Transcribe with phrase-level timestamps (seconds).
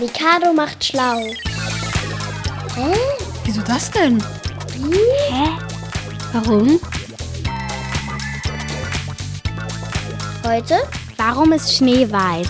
[0.00, 1.20] Mikado macht schlau.
[2.74, 2.94] Hä?
[3.44, 4.22] Wieso das denn?
[5.30, 5.48] Hä?
[6.34, 6.78] Warum?
[10.46, 10.76] Heute?
[11.16, 12.48] Warum ist Schnee weiß?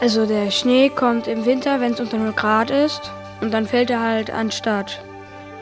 [0.00, 3.10] Also der Schnee kommt im Winter, wenn es unter 0 Grad ist.
[3.42, 5.02] Und dann fällt er halt anstatt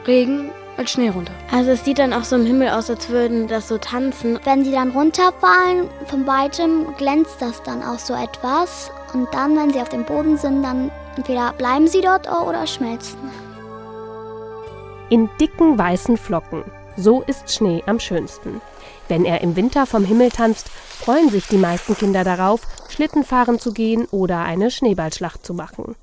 [0.07, 1.33] Regen als Schnee runter.
[1.51, 4.39] Also es sieht dann auch so im Himmel aus, als würden das so tanzen.
[4.43, 8.91] Wenn die dann runterfallen, von weitem glänzt das dann auch so etwas.
[9.13, 13.19] Und dann, wenn sie auf dem Boden sind, dann entweder bleiben sie dort oder schmelzen.
[15.09, 16.63] In dicken weißen Flocken.
[16.97, 18.61] So ist Schnee am schönsten.
[19.07, 23.59] Wenn er im Winter vom Himmel tanzt, freuen sich die meisten Kinder darauf, Schlitten fahren
[23.59, 25.95] zu gehen oder eine Schneeballschlacht zu machen.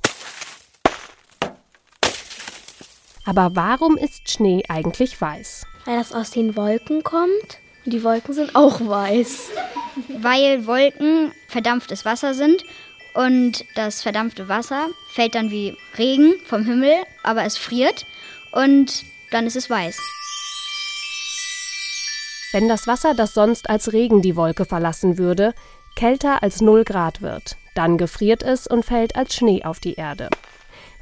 [3.25, 5.67] Aber warum ist Schnee eigentlich weiß?
[5.85, 7.59] Weil das aus den Wolken kommt.
[7.85, 9.51] Und die Wolken sind auch weiß.
[10.21, 12.65] Weil Wolken verdampftes Wasser sind
[13.15, 18.07] und das verdampfte Wasser fällt dann wie Regen vom Himmel, aber es friert
[18.53, 19.99] und dann ist es weiß.
[22.53, 25.55] Wenn das Wasser, das sonst als Regen die Wolke verlassen würde,
[25.97, 30.29] kälter als 0 Grad wird, dann gefriert es und fällt als Schnee auf die Erde.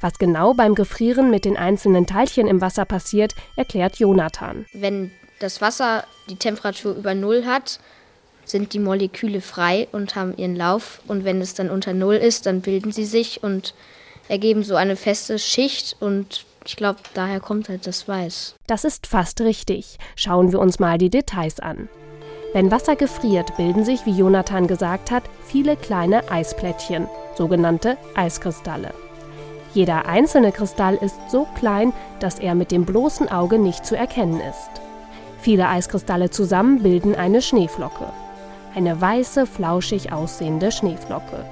[0.01, 4.67] Was genau beim Gefrieren mit den einzelnen Teilchen im Wasser passiert, erklärt Jonathan.
[4.73, 7.81] Wenn das Wasser die Temperatur über Null hat,
[8.45, 11.01] sind die Moleküle frei und haben ihren Lauf.
[11.07, 13.75] Und wenn es dann unter Null ist, dann bilden sie sich und
[14.29, 15.97] ergeben so eine feste Schicht.
[16.01, 18.55] Und ich glaube, daher kommt halt das Weiß.
[18.67, 19.99] Das ist fast richtig.
[20.17, 21.89] Schauen wir uns mal die Details an.
[22.53, 28.93] Wenn Wasser gefriert, bilden sich, wie Jonathan gesagt hat, viele kleine Eisplättchen, sogenannte Eiskristalle.
[29.73, 34.41] Jeder einzelne Kristall ist so klein, dass er mit dem bloßen Auge nicht zu erkennen
[34.41, 34.71] ist.
[35.41, 38.13] Viele Eiskristalle zusammen bilden eine Schneeflocke.
[38.75, 41.45] Eine weiße, flauschig aussehende Schneeflocke.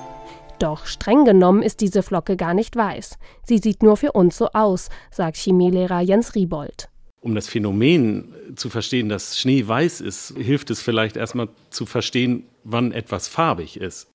[0.59, 3.19] Doch streng genommen ist diese Flocke gar nicht weiß.
[3.45, 6.89] Sie sieht nur für uns so aus, sagt Chemielehrer Jens Riebold.
[7.21, 12.45] Um das Phänomen zu verstehen, dass Schnee weiß ist, hilft es vielleicht erstmal zu verstehen,
[12.65, 14.09] wann etwas farbig ist.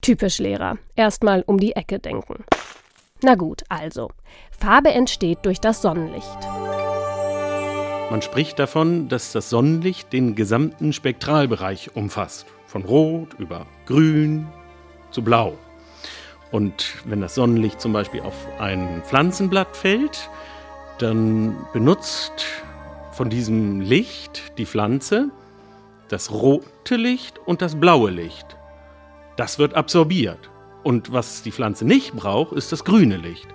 [0.00, 0.78] Typisch Lehrer.
[0.96, 2.44] Erstmal um die Ecke denken.
[3.22, 4.10] Na gut, also.
[4.50, 6.38] Farbe entsteht durch das Sonnenlicht.
[8.10, 12.46] Man spricht davon, dass das Sonnenlicht den gesamten Spektralbereich umfasst.
[12.66, 14.48] Von Rot über Grün
[15.12, 15.56] zu Blau.
[16.50, 20.28] Und wenn das Sonnenlicht zum Beispiel auf ein Pflanzenblatt fällt,
[20.98, 22.44] dann benutzt
[23.12, 25.30] von diesem Licht die Pflanze
[26.08, 28.58] das rote Licht und das blaue Licht.
[29.36, 30.50] Das wird absorbiert.
[30.82, 33.48] Und was die Pflanze nicht braucht, ist das grüne Licht.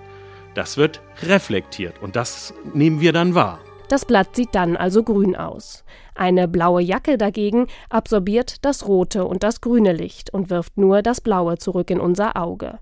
[0.54, 3.60] Das wird reflektiert und das nehmen wir dann wahr.
[3.88, 5.84] Das Blatt sieht dann also grün aus.
[6.14, 11.20] Eine blaue Jacke dagegen absorbiert das rote und das grüne Licht und wirft nur das
[11.20, 12.78] blaue zurück in unser Auge.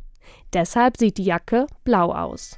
[0.53, 2.57] Deshalb sieht die Jacke blau aus.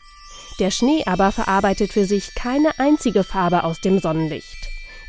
[0.60, 4.56] Der Schnee aber verarbeitet für sich keine einzige Farbe aus dem Sonnenlicht.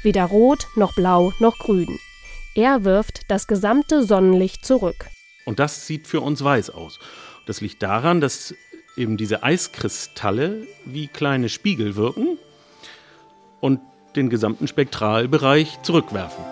[0.04, 1.98] Weder rot noch blau noch grün.
[2.56, 5.06] Er wirft das gesamte Sonnenlicht zurück.
[5.50, 7.00] Und das sieht für uns weiß aus.
[7.48, 8.54] Das liegt daran, dass
[8.96, 12.38] eben diese Eiskristalle wie kleine Spiegel wirken
[13.60, 13.80] und
[14.16, 16.44] den gesamten Spektralbereich zurückwerfen.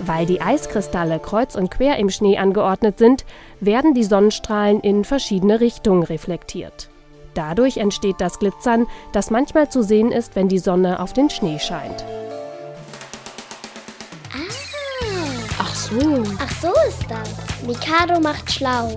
[0.00, 3.24] Weil die Eiskristalle kreuz und quer im Schnee angeordnet sind,
[3.60, 6.88] werden die Sonnenstrahlen in verschiedene Richtungen reflektiert.
[7.34, 11.60] Dadurch entsteht das Glitzern, das manchmal zu sehen ist, wenn die Sonne auf den Schnee
[11.60, 12.04] scheint.
[15.90, 16.22] So.
[16.38, 17.30] Ach so ist das.
[17.66, 18.96] Mikado macht schlau.